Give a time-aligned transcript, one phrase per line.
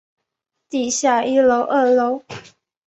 [0.67, 2.23] 地下一楼二楼